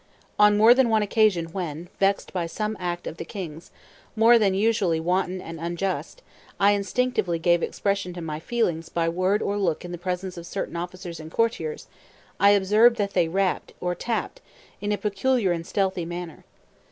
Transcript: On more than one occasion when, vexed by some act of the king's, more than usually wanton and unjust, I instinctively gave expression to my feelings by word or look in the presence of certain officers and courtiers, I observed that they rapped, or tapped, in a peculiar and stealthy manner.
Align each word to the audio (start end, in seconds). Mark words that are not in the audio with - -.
On 0.39 0.57
more 0.57 0.73
than 0.73 0.89
one 0.89 1.03
occasion 1.03 1.45
when, 1.53 1.87
vexed 1.99 2.33
by 2.33 2.47
some 2.47 2.75
act 2.79 3.05
of 3.05 3.17
the 3.17 3.23
king's, 3.23 3.69
more 4.15 4.39
than 4.39 4.55
usually 4.55 4.99
wanton 4.99 5.39
and 5.39 5.59
unjust, 5.59 6.23
I 6.59 6.71
instinctively 6.71 7.37
gave 7.37 7.61
expression 7.61 8.11
to 8.13 8.19
my 8.21 8.39
feelings 8.39 8.89
by 8.89 9.07
word 9.07 9.43
or 9.43 9.59
look 9.59 9.85
in 9.85 9.91
the 9.91 9.99
presence 9.99 10.37
of 10.37 10.47
certain 10.47 10.75
officers 10.75 11.19
and 11.19 11.29
courtiers, 11.31 11.85
I 12.39 12.49
observed 12.49 12.95
that 12.95 13.13
they 13.13 13.27
rapped, 13.27 13.73
or 13.79 13.93
tapped, 13.93 14.41
in 14.81 14.91
a 14.91 14.97
peculiar 14.97 15.51
and 15.51 15.67
stealthy 15.67 16.05
manner. 16.05 16.45